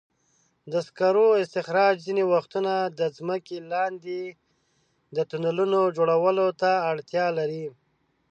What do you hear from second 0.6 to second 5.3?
د سکرو استخراج ځینې وختونه د ځمکې لاندې د